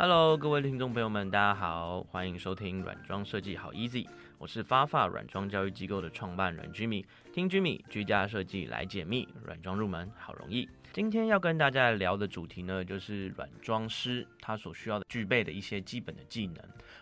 [0.00, 4.06] Hello，各位听众朋友们，大家好，欢迎收听软装设计好 Easy，
[4.38, 10.68] 我是发发软装教育机构的创办人 Jimmy，听 Jimmy 居家设计来解密，软装入门好意。
[10.90, 16.56] 今天要跟大家聊的主题呢，就是软装师他所需要的具备的一些基本的技能。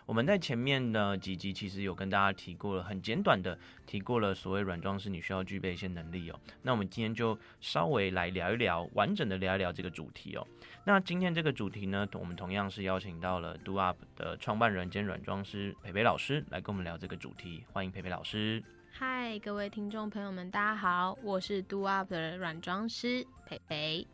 [0.05, 3.57] 我们在前面呢几集其实有跟大家提过了，很简短的
[3.87, 6.39] 提过了所谓软装师你需要具备一些能力哦。
[6.61, 10.45] 那我们今天就稍微来聊一聊，完整的聊一聊这个主题哦。
[10.83, 18.61] 那今天这个主题呢，我们同样是邀请到了 Do Up 的创办人兼软装师培培老师来跟我们聊这个主题，欢迎培培老师。
[18.99, 24.07] 嗨，各位听众朋友们，大家好，我是 Do Up 的软装师培培。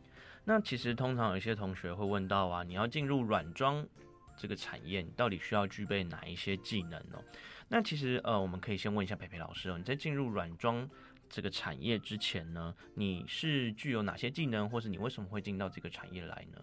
[0.43, 3.87] 那其实通常有一些同学会问到啊，你要进入软装
[4.35, 7.23] 这个产业，你到底需要具备哪一些技能哦？
[7.69, 10.85] 那其实呃，我们可以先问一下培培老师哦，你在进入软装
[11.29, 16.61] 这个产业之前呢，你是具有哪些技能，或是你为什么会进到这个产业来呢？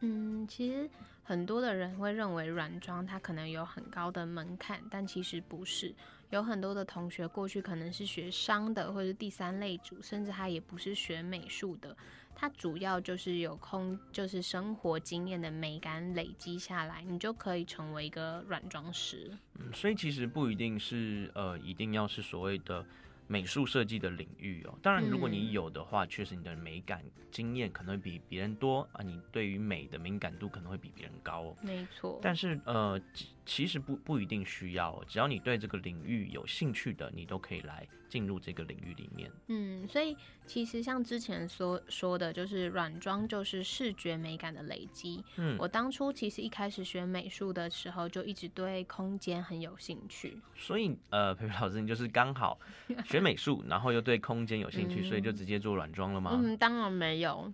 [0.00, 0.88] 嗯，其实
[1.22, 5.94] 很多的人会认为软装它可能有很高的门槛，但其实不是。
[6.30, 11.96] 有很多的同学过去可能是学商的，或者是第三类组，甚至他也不是学美术的。
[12.34, 19.36] 他主要就是有空，就是生活经验的美感累积下来，你就可以成为一个软装师。
[19.58, 22.86] 嗯，所以其实不一定是呃，一定要是所谓的。
[23.30, 27.00] 美术设计的领域哦，当然，如果你有的话，确实你的美感
[27.30, 31.56] 经验可能会比别人多啊，你对于美的敏感度可能会比别人高哦。
[31.62, 32.18] 没错。
[32.20, 33.00] 但是呃，
[33.46, 39.30] 其实不不一定需要，只要你对这个领域有兴趣的，你都可以来进入这个领域里面。
[39.46, 45.22] 嗯，所以其实像之前说说的，就是软装就是视觉美感的累积。
[45.36, 50.36] 嗯，我当初其实一开始学美术的时候，就一直对空间很有兴趣。
[50.56, 52.58] 所以呃， 培培老师，你就是刚好
[53.04, 53.19] 学。
[53.20, 56.40] 美术，然后又对空间有兴趣，所以就直接做软装了吗？
[56.42, 57.52] 嗯，当然没有，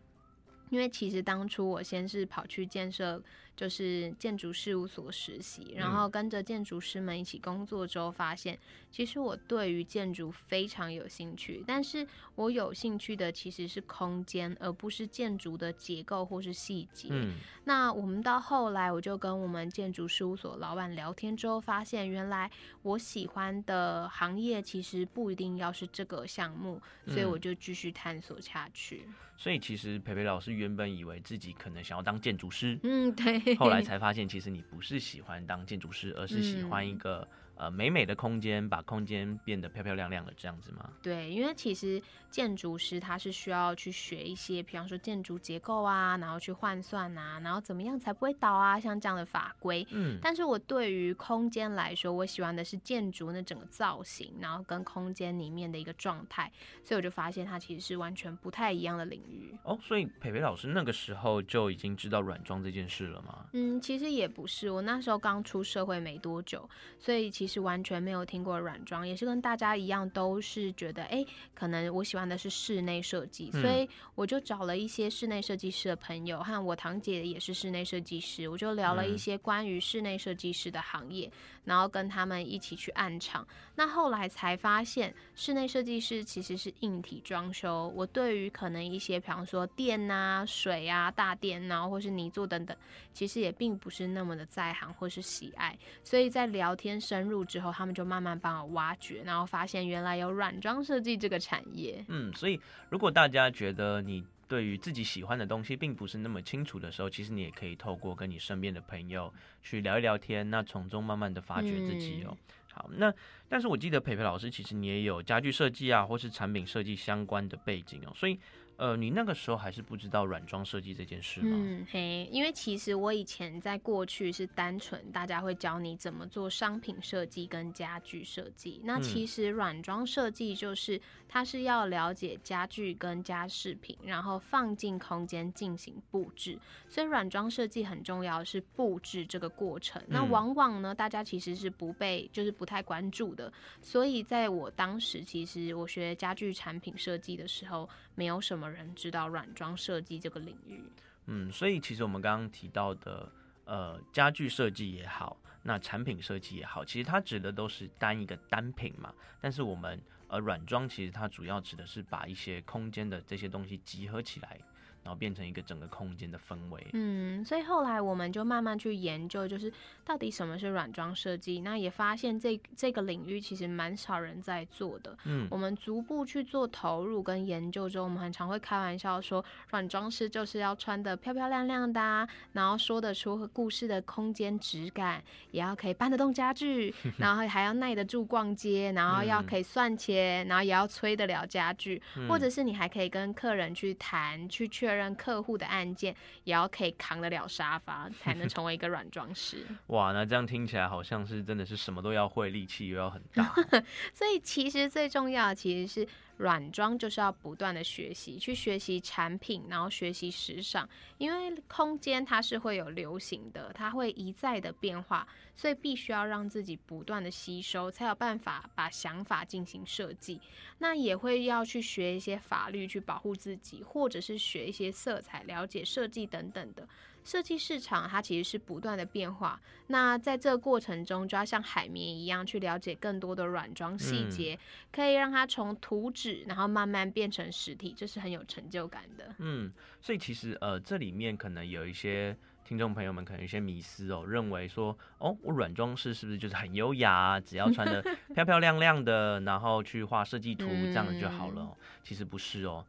[0.70, 3.22] 因为其实当初我先是跑去建设。
[3.56, 8.58] 就是建筑事务所实习，然后跟着建筑师们一起工作之后，发现
[8.92, 17.08] 其实我对于建筑非常有兴趣，但是我有兴趣的其实是空间，而不是建筑的结构或是细节。
[17.10, 17.34] 嗯，
[17.64, 22.50] 那我们到后来，我就跟我们建筑事务所老板聊天之后，发现原来
[22.82, 29.08] 我喜欢的行业其实不一定要是这个项目，所以我就继续探索下去。
[29.38, 33.38] 所以其实培培老师原本以为自己可能想要当建筑师，嗯，对。
[33.54, 37.26] 后来 才发现，其实你不是喜欢当建筑师，而是喜欢一个。
[37.56, 40.90] 呃，美美的空间，把空间变得漂漂亮亮的这样子吗？
[41.02, 42.00] 对，因为其实
[42.30, 49.86] 建筑师他是需要去学一些，比方说建筑结构啊，然后去换算啊，然后怎么样才不会倒啊，像这样的法规。
[49.90, 50.18] 嗯。
[50.20, 56.52] 但是我对于空间来说，我喜欢的是建筑那整个造型，然后跟空间里面的一个状态，
[56.82, 59.56] 所以我就发现它其实是完全不太一样的领域。
[59.62, 63.46] 哦，所以培培老师那个时候就已经知道软装这件事了吗？
[63.54, 66.68] 嗯，其实也不是，我那时候刚出社会没多久，
[66.98, 71.24] 所以其实完全没有听过软装，也是跟大家一样，都是觉得哎，
[71.54, 81.30] 可能我喜欢的是室内设计，所以我就找了一些室内设计师的朋友，和我堂姐也是室内设计师，我就聊了一些关于室内设计师的行业，
[81.64, 83.46] 然后跟他们一起去暗场。
[83.74, 87.92] 那后来才发现，室内设计师其实是硬体装修。
[87.94, 92.74] 我对于可能一些，比方说电啊、水啊、大电啊，或是泥做等等，
[93.12, 95.76] 其实也并不是那么的在行或是喜爱。
[96.02, 102.04] 所以在聊天深入之后，他们就慢慢帮我挖掘，然后发现原来有软装设计这个产业。
[102.08, 102.60] 嗯，所以
[102.90, 109.32] 如果大家觉得你对于自己喜欢的东西并不是那么清楚的时候，其实你也可以透过跟你身边的朋友
[109.62, 112.36] 去聊一聊天，那从中慢慢的发掘自己哦。
[112.72, 113.12] 好，那
[113.48, 118.38] 但是我记得培培老师其实你也有家具设计啊，或是产品设计相关的背景哦，所以。
[118.76, 121.48] 呃，你那个时候还是不知道软装设计这件事吗？
[121.52, 128.80] 嗯嘿，因为其实我以前在过去是单纯大家会教你怎么做商品设计跟家具设计。
[128.84, 136.58] 那其实软装设计就是它是要了解家具跟家饰品，然后放进空间进行布置。
[136.88, 140.02] 所以软装设计很重要是布置这个过程。
[140.06, 143.50] 那往往呢，大家其实是不被就是不太关注的。
[143.80, 148.68] 所以在我当时，其实我学家具产品设计的时候，没有什么。
[148.68, 150.82] 人知道软装设计这个领域，
[151.26, 153.30] 嗯，所以其实我们刚刚提到的，
[153.64, 159.14] 呃，家具设计也好，那产品设计也好，其实它指的都是单一个单品嘛。
[159.40, 164.58] 但是我们呃软装其实它主要指的是把一些空间的这些东西集合起来，
[165.06, 166.84] 然后变成一个整个空间的氛围。
[166.92, 169.72] 嗯，所以后来我们就慢慢去研究，就是
[170.04, 171.60] 到底什么是软装设计。
[171.60, 175.16] 那也发现这这个领域其实蛮少人在做的。
[175.24, 185.22] 嗯，我们逐步去做投入跟研究之后，我们很常会开玩笑说，软装师就是要穿的漂漂亮亮的，然后说得出故事的空间质感，
[185.52, 196.14] 也要可以搬得动家具， 然后还要耐得住逛街，然后要可以算钱，然后也要催得了家具，或者是你还可以跟客人去谈，去确认客户的案件，
[196.44, 199.66] 也要可以扛得了沙发，才能 成为一个软装师。
[199.88, 203.54] 哇，那这样听起来好像是真的是什么都要会，力气又要很大。
[204.12, 206.08] 所以其实最重要的其实是。
[206.38, 210.88] 软装就是要不断的学习，去学习产品，然后学习时尚，
[211.18, 220.40] 因为空间它是会有流行的，它会一再的变化，所以必须要让自己不断的吸收，才有办法把想法进行设计。
[220.78, 226.86] 那也会要去学一些法律去保护自己，或者是学一些色彩，了解设计等等的。
[227.26, 234.56] 设计市场它其实是不断的变化，那在这个过程中就要像海绵一样去了解更多的软装细节，
[234.92, 239.34] 可以让它从图纸然后慢慢变成实体，这是很有成就感的。
[239.38, 248.00] 嗯，所以其实呃这里面可能有一些听众朋友们可能有些迷思哦，认为说哦我软装师是不是就是很优雅，只要穿的
[248.34, 251.76] 漂漂亮亮的，然后去画设计图这样子就好了？
[252.04, 252.86] 其实不是哦。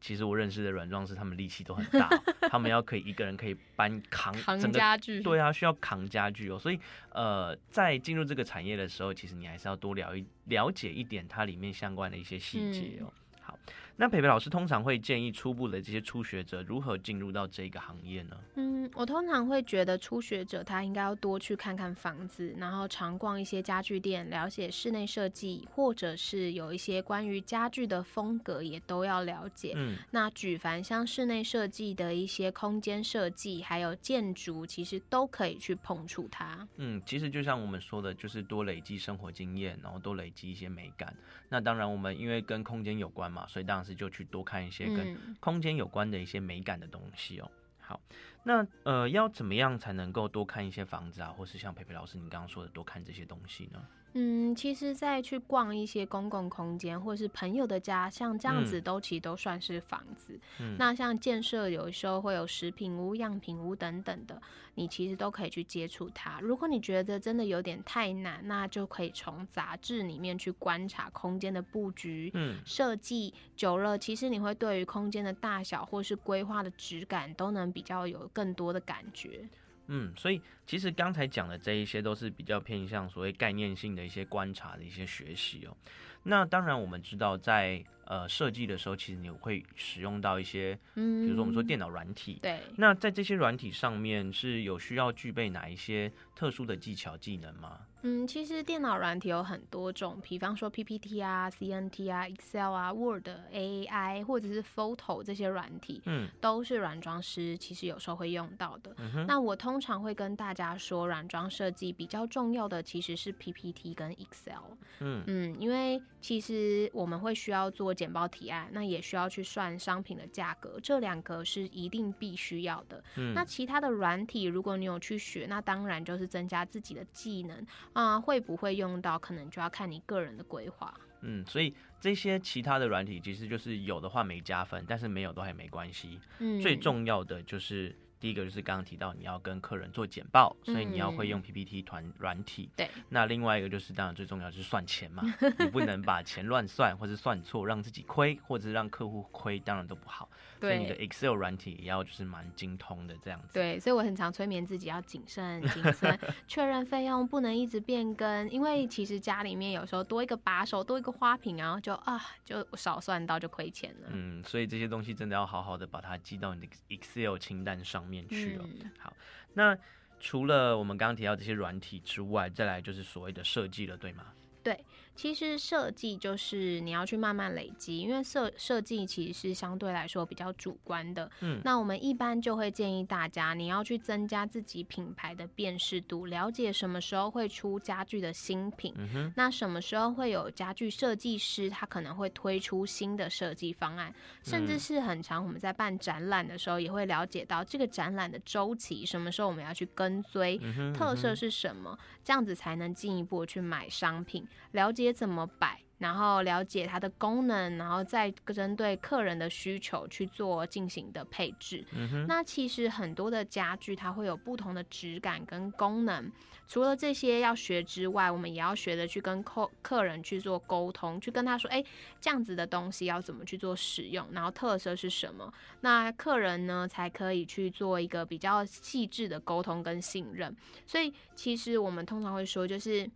[0.00, 2.08] 其实我认识的软装师，他们力气都很大，
[2.50, 6.58] 他们要可以一个人可以搬扛扛家具，对啊，需要扛家具哦。
[6.58, 6.80] 所以
[7.10, 13.12] 呃，在进入这个产业的时候，其实你还是要多了一了解一点它里面相关的一些细节哦。
[13.42, 13.58] 好。
[14.00, 18.36] 那培培老师通常会建议初步的这些初学者如何进入到这个行业呢？
[18.54, 29.74] 嗯，我通常会觉得初学者他应该要多去看看房子，然后常逛一些家具店，了解室内设计，或者是有一些关于家具的风格也都要了解。
[29.76, 36.66] 嗯，那举凡像室内设计的一些空间设计，还有建筑，其实都可以去碰触它。
[36.76, 41.14] 嗯，其实就像我们说的，就是多累积生活经验，然后多累积一些美感。
[41.50, 43.89] 那当然，我们因为跟空间有关嘛，所以当然是。
[43.94, 47.50] 就去多看一些跟空间有关的一些美感的东西哦。
[47.80, 48.00] 好，
[48.44, 53.84] 那呃，要怎么样才能够多看一些房子啊，或是像培培老师你刚刚说的多看这些东西呢？
[54.12, 60.38] 嗯，其实，在去逛一些公共空间，或是朋友的家，像这样子，都其实都算是房子。
[60.78, 64.42] 那像建设，有时候会有食品屋、样品屋等等的，
[64.74, 66.40] 你其实都可以去接触它。
[66.40, 72.32] 如果你觉得真的有点太难，那就可以从杂志里面去观察空间的布局、
[72.64, 73.32] 设计。
[73.54, 79.48] 久了，其实你会对于空间的大小或是规划的质感，都能比较有更多的感觉。
[79.92, 85.76] 嗯，所以其实刚才讲的这一些都是比较偏向所谓概念性的一些观察的一些学习哦。
[86.24, 87.84] 那当然我们知道在。
[88.10, 92.60] 呃，设计的时候，其实你会使用到一些，嗯，比如说我们说电脑软体，对。
[92.74, 97.78] 那在这些软体上面是有需要具备哪一些特殊的技巧技能吗？
[98.02, 108.96] 嗯，其实电脑软体有很多种，比方说 PPT 啊、CNT 啊、Excel 啊、Word、AI 或者是 Photo 这些软体，嗯，都是软装师其实有时候会用到的。
[109.28, 114.64] 那我通常会跟大家说，软装设计比较重要的其实是 PPT 跟 Excel，
[114.98, 117.90] 嗯嗯，因为其实我们会需要做。
[118.00, 123.04] 简报提案，那也需要去算商品的价格，这两个是一定必须要的。
[123.16, 130.94] 嗯，那其他的软体，如果你有去学，那当然就是增加自己的技能啊，会不会用到，可能就要看你个人的规划。
[131.20, 136.18] 嗯，所以这些其他的软体，其实就是有的话没加分，但是没有都还没关系。
[136.38, 137.94] 嗯，最重要的就是。
[138.20, 142.70] 第一个就是刚刚提到你要跟客人做简报，所以你要会用 PPT 团软体。
[142.76, 142.88] 对。
[143.08, 145.22] 那另外一个就是当然最重要就是算钱嘛，
[145.58, 150.28] 你不能把钱乱算，或是算错，让自己亏，或者是让客户亏，当然都不好。
[150.60, 153.54] 所以你的 Excel 软体也要就是蛮精通的这样子。
[153.54, 164.08] 对，所以我很常催眠自己要谨慎、谨 慎，确认费用不能一直变更，因为其实家里面有时候多一个把手、多一个花瓶，然后就啊就少算到就亏钱了。
[164.12, 168.64] 嗯，所以这些东西真的要好好的把它记到你的 Excel 清单上面去哦。
[168.98, 169.12] 好，
[169.54, 169.76] 那
[170.18, 174.26] 除了我们刚刚提到这些软体之外，再来就是所谓的设计了，对吗？
[174.62, 174.84] 对。
[175.16, 181.30] 其实设计就是你要去慢慢累积，因为设设计其实是相对来说比较主观的。
[181.40, 188.94] 嗯，那我们一般就会建议大家，你要去增加自己品牌的辨识度，了解什么时候会出家具的新品，
[189.36, 195.44] 那什么时候会有家具设计师他可能会推出新的设计方案，甚至是很长。
[195.44, 200.58] 我们在办展览的时候也会了解到这个展览的周期，什么时候我们要去跟追，
[200.94, 205.12] 特色是什么，这样子才能进一步去买商品，了解。
[205.12, 205.80] 怎么摆？
[205.98, 211.84] 然后了解它的功能，然后再针对客人的需求去做进行的配置。
[211.92, 216.32] 嗯那其实很多的家具它会有不同的质感跟功能，
[216.66, 221.84] 除了这些要学之外，我们也要学着去跟客客人去做沟通，去跟他说，哎，
[222.18, 225.52] 这样子的东西要怎么去做使用，然后特色是什么，
[225.82, 230.56] 那客人呢才可以去做一个比较细致的沟通跟信任。
[230.86, 233.10] 所以其实我们通常会说，就是。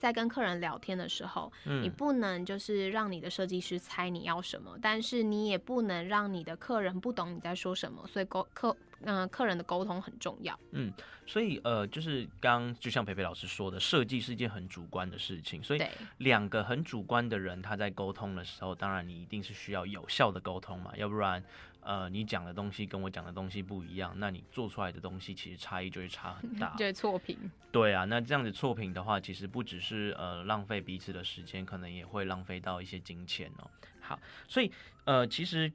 [0.00, 10.58] 在跟客人聊天的时候，你嗯，不能就是让你的设计师猜你要什么，但是你也不能让你的客人不懂你在说什么，所以沟客嗯、客人的沟通很重要。
[10.72, 10.92] 嗯
[11.26, 15.82] 所以呃，就是刚就像培培老师说的，设计是一件很主观的事情，所以
[16.18, 21.42] 两个很主观的人他在沟通的时候，当然你一定是需要有效的沟通嘛，要不然。
[21.82, 26.76] 呃，你讲的东西跟我讲的东西不一样，那你做出来的东西其实差异就会差很大。
[26.76, 27.50] 就是错评。
[27.72, 33.70] 对啊，那这样子错评的话，其实不只是呃浪费彼此的时间，可能也会浪费到一些金钱哦。
[34.02, 34.70] 好，所以
[35.06, 35.72] 呃，其实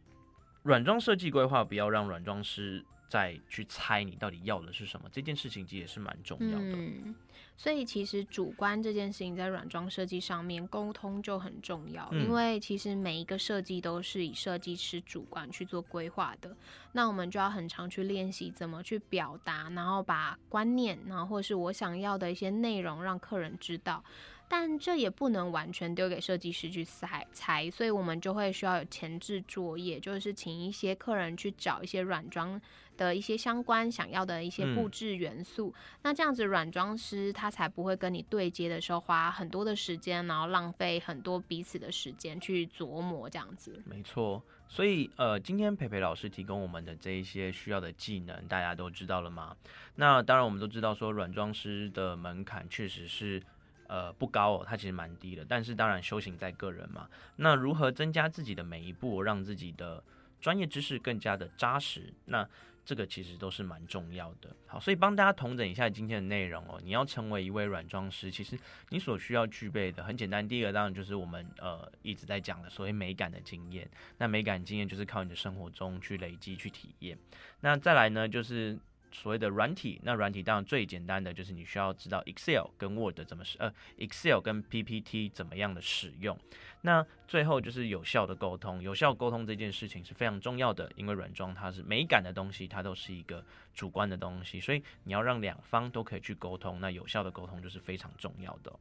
[0.61, 6.75] 软装设计规划不要让软装师再去猜你到底要的是什么，这件事情其实也是蛮重要的。
[6.75, 7.15] 嗯，
[7.55, 16.55] 所以其实主观这件事情在软装设计上面沟通就很重要，嗯因为其实每一个设计都是以设计师主观去做规划的，
[16.93, 24.03] 那我们就要很常去练习怎么去表达，然后把观念，然后或是我想要的一些内容让客人知道。
[24.47, 32.59] 但这也不能完全丢给设计师去猜猜，所以我们就会需要有前置作业，就是请一些客人去找一些软装
[32.95, 35.73] 的一些相关想要的一些布嗯置元素，
[36.03, 43.81] 那这样子软装师他才不会跟你对接的时候花很多的时间，然后浪费很多彼此的时间去琢磨这样子。
[43.85, 49.55] 没错，所以呃，今天培培老师提供我们的这一些需要的技能，大家都知道了吗？
[49.95, 53.41] 那当然，我们都知道说软装师的门槛确实是
[53.87, 55.45] 呃不高哦，它其实蛮低的。
[55.47, 57.09] 但是当然，修行在个人嘛。
[57.37, 60.03] 那如何增加自己的每一步，让自己的
[60.39, 62.13] 专业知识更加的扎实？
[62.25, 62.47] 那
[62.83, 64.55] 这个其实都是蛮重要的。
[64.67, 66.79] 好，所以帮大家统整一下今天的内容哦。
[66.83, 68.55] 你要成为一位软装师，其实
[68.89, 73.89] 你所需要具备的很简单，第一个当然就是我们呃一直在讲的所谓美感的经验。
[74.19, 77.17] 那美感经验就是靠你的生活中去累积、去体验。
[77.61, 78.77] 那再来呢，就是
[79.15, 79.99] 所谓的软体。
[80.03, 86.37] 那软体当然最简单的就是你需要知道 Excel 跟 Word 怎么使，呃，Excel 跟 PPT 怎么样的使用。
[86.81, 93.43] 那最后就是有效的沟通，有效沟通这件事情是非常重要的，因为软装它是美感的东西，它都是一个
[93.73, 98.71] 主观的东西，所以你要让两方都可以去沟通，那有效的沟通就是非常重要的、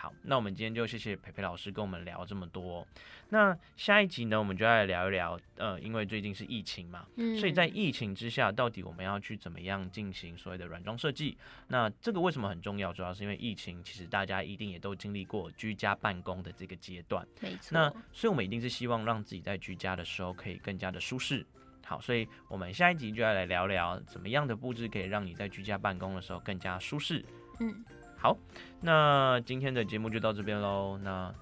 [0.00, 2.86] 好，那我们今天就谢谢培培老师跟我们聊这么多。
[3.30, 11.36] 那下一集呢，我们就要来聊一聊，呃，因为最近是疫情嘛，嗯所以在疫情之下，到底我们要去怎么样进行所谓的软装设计？
[11.66, 12.92] 那这个为什么很重要？
[12.92, 17.26] 主要是因为疫情，其实大家一定也都经历过居家办公的这个阶段。
[17.40, 17.70] 没错。
[17.72, 21.44] 那所以我们一定是希望让自己在居家的时候可以更加的舒适。
[21.84, 27.24] 好，所以我们下一集就要来聊聊怎么样的布置可以让你在居家办公的时候更加舒适。
[27.60, 27.84] 嗯，
[28.18, 28.36] 好，
[28.80, 30.98] 那今天的节目就到这边喽。
[31.02, 31.32] 那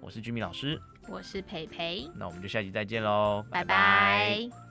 [0.00, 4.69] 我是居民老师，我是培培，那我们就下集再见喽，拜拜